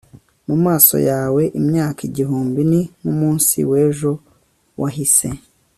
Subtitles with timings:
[0.47, 4.11] mu maso yawe imyaka igihumbi ni nk'umunsi w'ejo
[4.81, 5.29] wahise